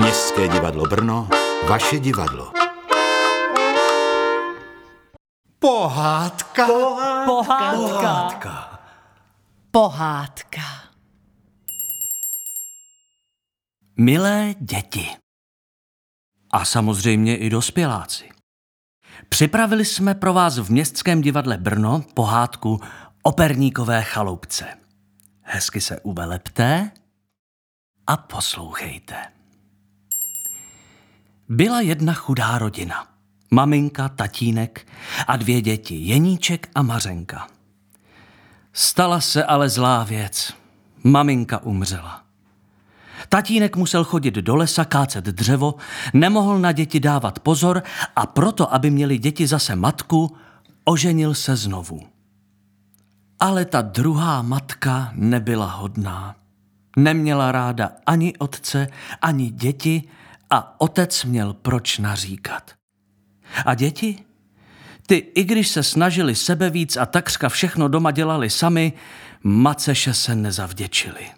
[0.00, 1.28] Městské divadlo Brno,
[1.68, 2.52] vaše divadlo.
[5.58, 6.66] Pohádka.
[7.26, 7.72] Pohádka.
[7.72, 8.80] Pohádka.
[9.70, 10.60] Pohádka.
[13.96, 15.08] Milé děti.
[16.50, 18.30] A samozřejmě i dospěláci.
[19.28, 22.80] Připravili jsme pro vás v Městském divadle Brno pohádku
[23.22, 24.78] Operníkové chaloupce.
[25.42, 26.90] Hezky se uvelepte
[28.06, 29.39] a poslouchejte.
[31.52, 33.06] Byla jedna chudá rodina.
[33.50, 34.86] Maminka, tatínek
[35.26, 37.46] a dvě děti, Jeníček a Mařenka.
[38.72, 40.52] Stala se ale zlá věc.
[41.04, 42.22] Maminka umřela.
[43.28, 45.74] Tatínek musel chodit do lesa kácet dřevo,
[46.12, 47.82] nemohl na děti dávat pozor
[48.16, 50.36] a proto, aby měli děti zase matku,
[50.84, 52.02] oženil se znovu.
[53.40, 56.36] Ale ta druhá matka nebyla hodná.
[56.96, 58.88] Neměla ráda ani otce,
[59.22, 60.02] ani děti
[60.50, 62.70] a otec měl proč naříkat.
[63.66, 64.18] A děti?
[65.06, 68.92] Ty, i když se snažili sebe víc a takřka všechno doma dělali sami,
[69.42, 71.30] Maceše se nezavděčili.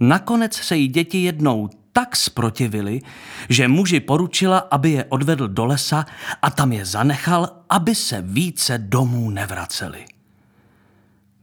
[0.00, 3.00] Nakonec se jí děti jednou tak sprotivili,
[3.48, 6.06] že muži poručila, aby je odvedl do lesa
[6.42, 10.04] a tam je zanechal, aby se více domů nevraceli.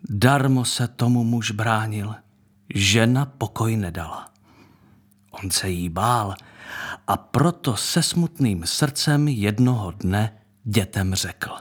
[0.09, 2.15] Darmo se tomu muž bránil.
[2.75, 4.29] Žena pokoj nedala.
[5.31, 6.35] On se jí bál
[7.07, 11.51] a proto se smutným srdcem jednoho dne dětem řekl.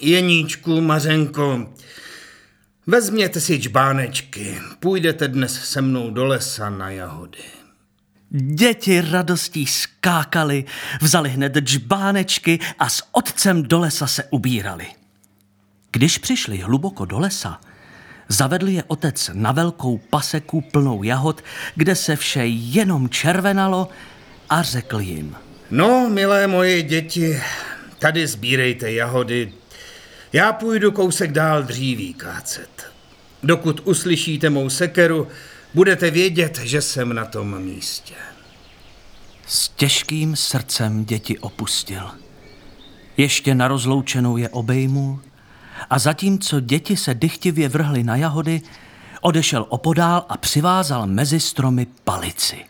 [0.00, 1.74] Jeníčku, Mařenko,
[2.86, 4.58] vezměte si čbánečky.
[4.80, 7.42] Půjdete dnes se mnou do lesa na jahody.
[8.30, 10.64] Děti radostí skákali,
[11.00, 14.86] vzali hned džbánečky a s otcem do lesa se ubírali.
[15.92, 17.60] Když přišli hluboko do lesa,
[18.30, 21.42] zavedl je otec na velkou paseku plnou jahod,
[21.74, 23.88] kde se vše jenom červenalo
[24.48, 25.36] a řekl jim.
[25.70, 27.42] No, milé moje děti,
[27.98, 29.52] tady sbírejte jahody.
[30.32, 32.86] Já půjdu kousek dál dříví kácet.
[33.42, 35.28] Dokud uslyšíte mou sekeru,
[35.74, 38.14] budete vědět, že jsem na tom místě.
[39.46, 42.10] S těžkým srdcem děti opustil.
[43.16, 45.20] Ještě na rozloučenou je obejmul
[45.90, 48.62] a zatímco děti se dychtivě vrhly na jahody,
[49.20, 52.64] odešel opodál a přivázal mezi stromy palici.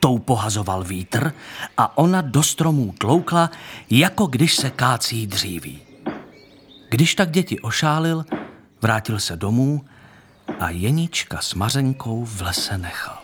[0.00, 1.32] Tou pohazoval vítr
[1.76, 3.50] a ona do stromů tloukla,
[3.90, 5.80] jako když se kácí dříví.
[6.88, 8.24] Když tak děti ošálil,
[8.82, 9.84] vrátil se domů
[10.60, 13.18] a Jenička s Mařenkou v lese nechal.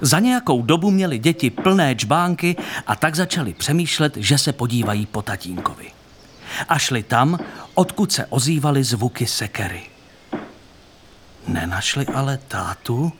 [0.00, 2.56] Za nějakou dobu měli děti plné čbánky
[2.86, 5.99] a tak začali přemýšlet, že se podívají po tatínkovi.
[6.68, 7.38] A šli tam,
[7.74, 9.82] odkud se ozývaly zvuky sekery.
[11.46, 13.12] Nenašli ale tátu,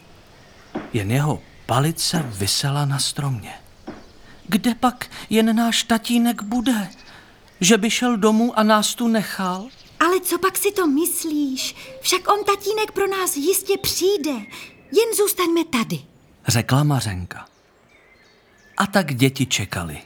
[0.92, 3.54] jen jeho palice visela na stromě.
[4.46, 6.88] Kde pak jen náš tatínek bude?
[7.60, 9.68] Že by šel domů a nás tu nechal?
[10.00, 11.76] Ale co pak si to myslíš?
[12.00, 14.32] Však on tatínek pro nás jistě přijde.
[14.92, 16.00] Jen zůstaňme tady.
[16.48, 17.46] Řekla Mařenka.
[18.76, 20.02] A tak děti čekali.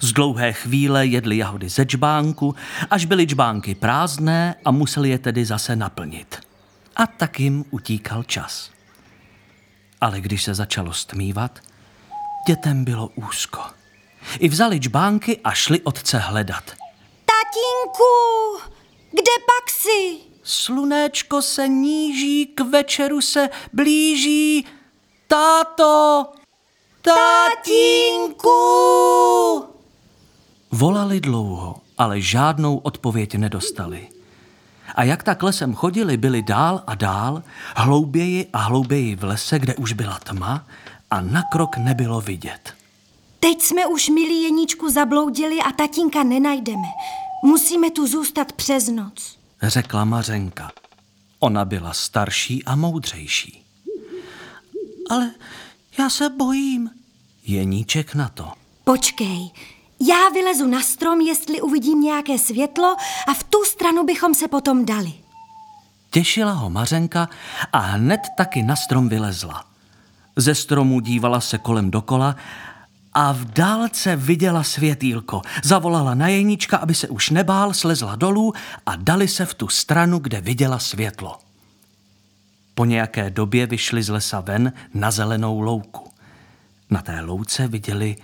[0.00, 2.54] Z dlouhé chvíle jedli jahody ze čbánku,
[2.90, 6.40] až byly čbánky prázdné a museli je tedy zase naplnit.
[6.96, 8.70] A tak jim utíkal čas.
[10.00, 11.58] Ale když se začalo stmívat,
[12.46, 13.60] dětem bylo úzko.
[14.38, 16.64] I vzali čbánky a šli otce hledat.
[17.24, 18.12] Tatínku,
[19.10, 20.18] kde pak jsi?
[20.42, 24.66] Slunéčko se níží, k večeru se blíží.
[25.28, 26.26] Táto!
[27.02, 28.50] Tatínku!
[30.80, 34.08] Volali dlouho, ale žádnou odpověď nedostali.
[34.94, 37.42] A jak tak lesem chodili, byli dál a dál,
[37.76, 40.66] hlouběji a hlouběji v lese, kde už byla tma
[41.10, 42.74] a na krok nebylo vidět.
[43.40, 46.88] Teď jsme už, milí Jeníčku, zabloudili a tatínka nenajdeme.
[47.44, 49.38] Musíme tu zůstat přes noc.
[49.62, 50.70] Řekla Mařenka.
[51.38, 53.62] Ona byla starší a moudřejší.
[55.10, 55.30] Ale
[55.98, 56.90] já se bojím.
[57.46, 58.52] Jeníček na to.
[58.84, 59.50] Počkej,
[60.00, 62.96] já vylezu na strom, jestli uvidím nějaké světlo
[63.28, 65.12] a v tu stranu bychom se potom dali.
[66.10, 67.28] Těšila ho Mařenka
[67.72, 69.64] a hned taky na strom vylezla.
[70.36, 72.36] Ze stromu dívala se kolem dokola
[73.12, 75.42] a v dálce viděla světýlko.
[75.64, 78.52] Zavolala na jeníčka, aby se už nebál, slezla dolů
[78.86, 81.38] a dali se v tu stranu, kde viděla světlo.
[82.74, 86.10] Po nějaké době vyšli z lesa ven na zelenou louku.
[86.90, 88.16] Na té louce viděli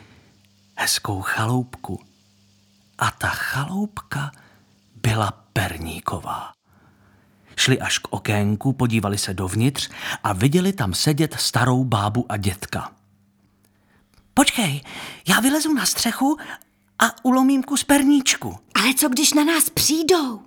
[0.77, 2.01] hezkou chaloupku.
[2.99, 4.33] A ta chaloupka
[4.95, 6.53] byla perníková.
[7.57, 9.91] Šli až k okénku, podívali se dovnitř
[10.25, 12.93] a viděli tam sedět starou bábu a dětka.
[14.35, 14.81] Počkej,
[15.29, 16.39] já vylezu na střechu
[16.99, 18.59] a ulomím kus perníčku.
[18.75, 20.41] Ale co když na nás přijdou?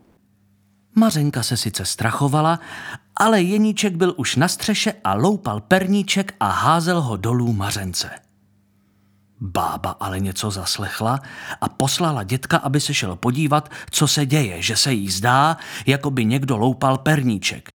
[0.95, 2.59] Mařenka se sice strachovala,
[3.15, 8.09] ale Jeníček byl už na střeše a loupal perníček a házel ho dolů Mařence.
[9.41, 11.19] Bába ale něco zaslechla
[11.61, 16.11] a poslala dětka, aby se šel podívat, co se děje, že se jí zdá, jako
[16.11, 17.69] by někdo loupal perníček.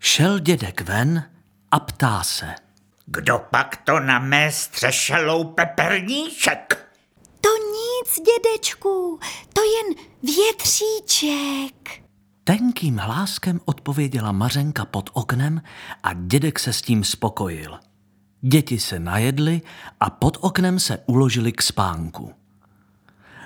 [0.00, 1.24] Šel dědek ven
[1.70, 2.54] a ptá se.
[3.06, 6.88] Kdo pak to na mé střeše loupe perníček?
[7.40, 9.20] To nic, dědečku,
[9.52, 12.08] to jen větříček.
[12.44, 15.62] Tenkým hláskem odpověděla Mařenka pod oknem
[16.02, 17.78] a dědek se s tím spokojil.
[18.40, 19.62] Děti se najedly
[20.00, 22.34] a pod oknem se uložili k spánku.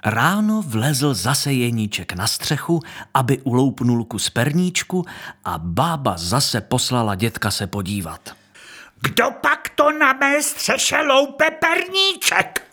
[0.04, 2.80] Ráno vlezl zase jeníček na střechu,
[3.14, 5.04] aby uloupnul kus perníčku
[5.44, 8.36] a bába zase poslala dětka se podívat.
[9.00, 12.66] Kdo pak to na mé střeše loupe perníček?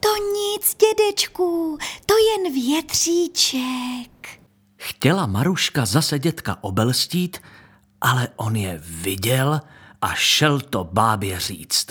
[0.00, 4.40] To nic, dědečku, to jen větříček.
[4.76, 7.42] Chtěla Maruška zase dětka obelstít,
[8.00, 9.60] ale on je viděl
[10.04, 11.86] a šel to bábě říct.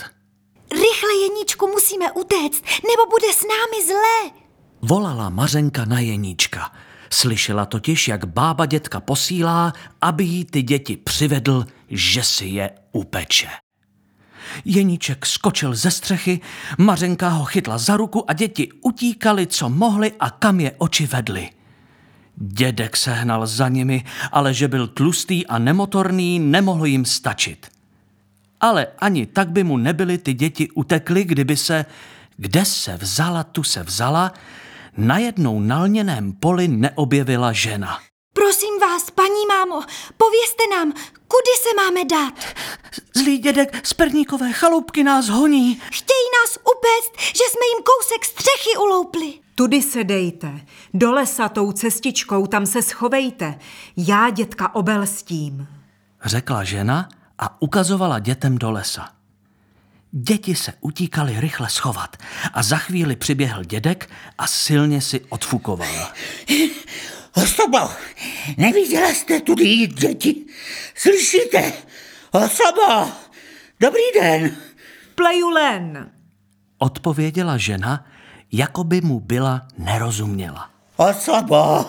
[0.70, 4.40] Rychle, Jeníčku, musíme utéct, nebo bude s námi zlé.
[4.82, 6.72] Volala Mařenka na Jeníčka.
[7.10, 13.48] Slyšela totiž, jak bába dětka posílá, aby jí ty děti přivedl, že si je upeče.
[14.64, 16.40] Jeníček skočil ze střechy,
[16.78, 21.50] Mařenka ho chytla za ruku a děti utíkali, co mohli a kam je oči vedly.
[22.36, 27.73] Dědek se hnal za nimi, ale že byl tlustý a nemotorný, nemohl jim stačit.
[28.64, 31.84] Ale ani tak by mu nebyly ty děti utekly, kdyby se,
[32.36, 34.32] kde se vzala, tu se vzala,
[34.96, 37.98] najednou na lněném poli neobjevila žena.
[38.32, 39.80] Prosím vás, paní mámo,
[40.16, 40.92] povězte nám,
[41.28, 42.34] kudy se máme dát.
[43.14, 45.74] Zlý dědek z perníkové chaloupky nás honí.
[45.74, 49.32] Chtějí nás upéct, že jsme jim kousek střechy uloupli.
[49.54, 50.60] Tudy se dejte,
[50.94, 53.58] do lesa tou cestičkou, tam se schovejte.
[53.96, 55.66] Já dětka obelstím.
[56.24, 57.08] Řekla žena
[57.38, 59.08] a ukazovala dětem do lesa.
[60.12, 62.16] Děti se utíkali rychle schovat
[62.52, 66.12] a za chvíli přiběhl dědek a silně si odfukoval.
[67.34, 67.78] Osobo,
[68.56, 70.46] neviděla jste tudy jít, děti?
[70.94, 71.72] Slyšíte?
[72.30, 73.12] Osobo,
[73.80, 74.56] dobrý den.
[75.14, 76.10] Pleju len.
[76.78, 78.06] Odpověděla žena,
[78.52, 80.70] jako by mu byla nerozuměla.
[80.96, 81.86] Osobo,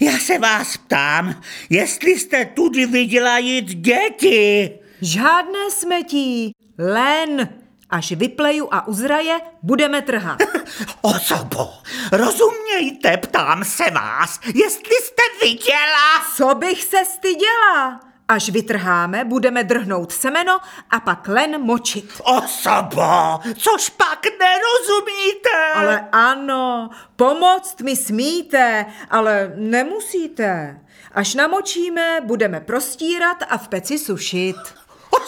[0.00, 4.70] já se vás ptám, jestli jste tudy viděla jít děti.
[5.02, 7.48] Žádné smetí, len.
[7.90, 10.38] Až vypleju a uzraje, budeme trhat.
[11.00, 11.70] Osobo,
[12.12, 16.24] rozumějte, ptám se vás, jestli jste viděla...
[16.36, 18.00] Co bych se styděla?
[18.28, 20.60] Až vytrháme, budeme drhnout semeno
[20.90, 22.20] a pak len močit.
[22.24, 25.72] Osobo, což pak nerozumíte.
[25.74, 30.80] Ale ano, pomoct mi smíte, ale nemusíte.
[31.14, 34.56] Až namočíme, budeme prostírat a v peci sušit.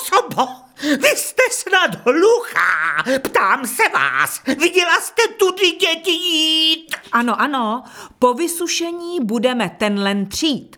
[0.05, 0.47] Osobo,
[0.83, 3.03] vy jste snad hluchá.
[3.19, 6.95] Ptám se vás, viděla jste tudy děti jít?
[7.13, 7.85] Ano, ano,
[8.19, 10.77] po vysušení budeme ten len třít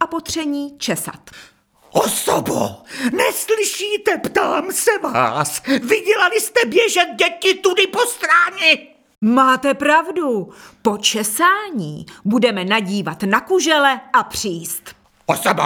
[0.00, 1.30] a po tření česat.
[1.90, 2.70] Osobo,
[3.12, 5.62] neslyšíte, ptám se vás.
[5.66, 8.88] Viděla jste běžet děti tudy po stráni?
[9.20, 10.48] Máte pravdu,
[10.82, 14.97] po česání budeme nadívat na kužele a příst.
[15.30, 15.62] Osobo,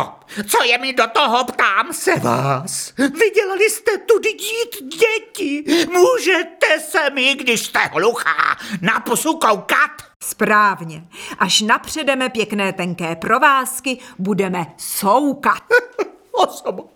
[0.48, 2.92] co je mi do toho, ptám se vás.
[2.96, 5.64] Viděla jste tudy jít děti?
[5.90, 9.90] Můžete se mi, když jste hluchá, na pusu koukat?
[10.22, 11.04] Správně.
[11.38, 15.62] Až napředeme pěkné tenké provázky, budeme soukat.
[16.32, 16.88] Osobo,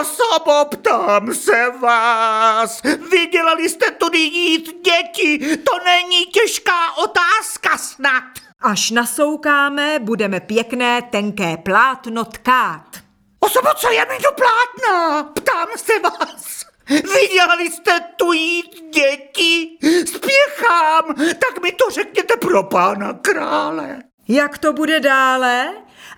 [0.00, 2.82] osobo, ptám se vás.
[3.10, 5.56] Viděla jste tudy jít děti?
[5.56, 8.43] To není těžká otázka snad.
[8.66, 12.86] Až nasoukáme, budeme pěkné tenké plátno tkát.
[13.40, 15.22] Osobo, co je mi do plátna?
[15.24, 16.64] Ptám se vás.
[16.88, 19.78] Viděla jste tu jít děti?
[20.06, 23.98] Spěchám, tak mi to řekněte pro pána krále.
[24.28, 25.68] Jak to bude dále?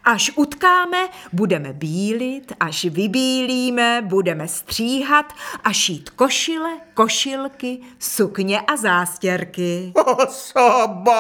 [0.05, 5.33] Až utkáme, budeme bílit, až vybílíme, budeme stříhat
[5.65, 9.93] a šít košile, košilky, sukně a zástěrky.
[9.95, 11.13] Osobo,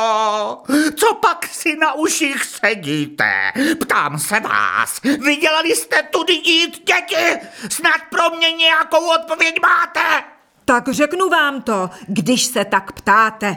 [0.96, 3.52] co pak si na uších sedíte?
[3.80, 7.46] Ptám se vás, viděla jste tudy jít děti?
[7.68, 10.24] Snad pro mě nějakou odpověď máte?
[10.64, 13.56] Tak řeknu vám to, když se tak ptáte.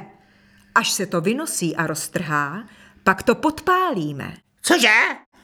[0.76, 2.64] Až se to vynosí a roztrhá,
[3.10, 4.38] pak to podpálíme.
[4.62, 4.96] Cože?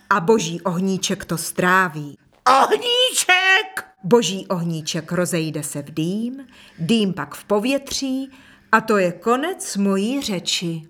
[0.09, 2.17] a boží ohníček to stráví.
[2.61, 3.85] Ohníček!
[4.03, 6.47] Boží ohníček rozejde se v dým,
[6.79, 8.31] dým pak v povětří
[8.71, 10.81] a to je konec mojí řeči.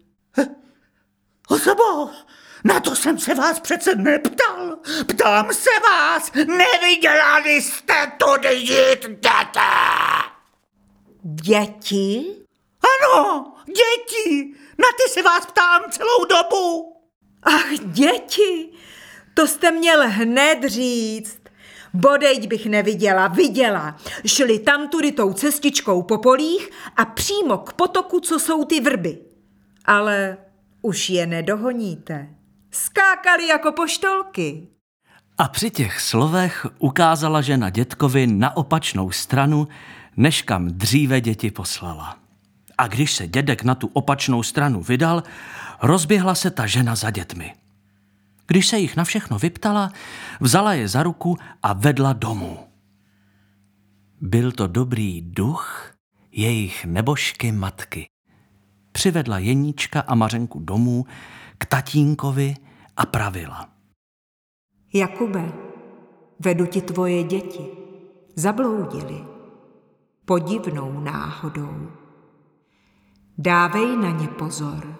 [1.49, 2.09] Osobo,
[2.63, 4.77] na to jsem se vás přece neptal.
[5.07, 9.69] Ptám se vás, neviděla jste tudy jít děte?
[11.23, 12.35] Děti?
[12.81, 16.93] Ano, děti, na ty se vás ptám celou dobu.
[17.43, 18.69] Ach, děti,
[19.33, 21.39] to jste měl hned říct.
[21.93, 23.95] Bodejť bych neviděla, viděla.
[24.25, 29.17] Šli tam tudy tou cestičkou po polích a přímo k potoku, co jsou ty vrby.
[29.85, 30.37] Ale
[30.81, 32.29] už je nedohoníte.
[32.71, 34.67] Skákali jako poštolky.
[35.37, 39.67] A při těch slovech ukázala žena dětkovi na opačnou stranu,
[40.17, 42.24] než kam dříve děti poslala.
[42.77, 45.23] A když se dědek na tu opačnou stranu vydal,
[45.81, 47.53] rozběhla se ta žena za dětmi.
[48.47, 49.91] Když se jich na všechno vyptala,
[50.39, 52.59] vzala je za ruku a vedla domů.
[54.21, 55.93] Byl to dobrý duch
[56.31, 58.07] jejich nebožky matky.
[58.91, 61.05] Přivedla Jeníčka a Mařenku domů
[61.57, 62.55] k tatínkovi
[62.97, 63.69] a pravila.
[64.93, 65.51] Jakube,
[66.39, 67.67] vedu ti tvoje děti.
[68.35, 69.23] Zabloudili.
[70.25, 71.91] Podivnou náhodou.
[73.45, 74.97] Dávej na ně pozor.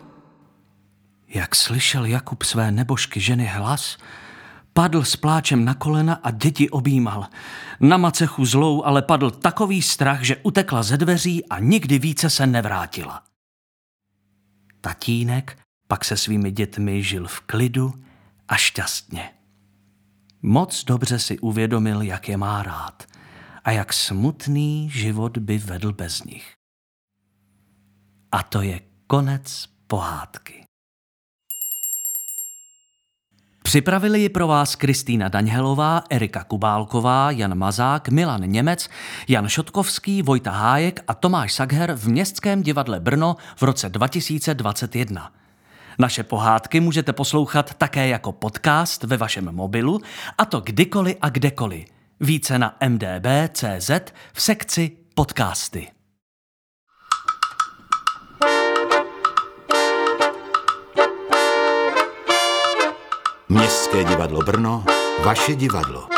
[1.27, 3.97] Jak slyšel Jakub své nebožky ženy hlas,
[4.73, 7.27] padl s pláčem na kolena a děti objímal.
[7.79, 12.47] Na macechu zlou ale padl takový strach, že utekla ze dveří a nikdy více se
[12.47, 13.23] nevrátila.
[14.81, 17.93] Tatínek pak se svými dětmi žil v klidu
[18.47, 19.31] a šťastně.
[20.41, 23.03] Moc dobře si uvědomil, jak je má rád
[23.63, 26.55] a jak smutný život by vedl bez nich.
[28.35, 30.63] A to je konec pohádky.
[33.63, 38.89] Připravili ji pro vás Kristýna Daňhelová, Erika Kubálková, Jan Mazák, Milan Němec,
[39.27, 45.31] Jan Šotkovský, Vojta Hájek a Tomáš Sagher v Městském divadle Brno v roce 2021.
[45.99, 50.01] Naše pohádky můžete poslouchat také jako podcast ve vašem mobilu,
[50.37, 51.85] a to kdykoliv a kdekoliv.
[52.19, 53.91] Více na mdb.cz
[54.33, 55.94] v sekci podcasty.
[63.49, 64.83] Městské divadlo Brno,
[65.23, 66.14] vaše divadlo.